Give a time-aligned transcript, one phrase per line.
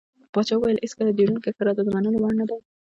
[0.33, 2.57] پاچا وويل هېڅکله ډيورند کرښه راته د منلو وړ نه دى.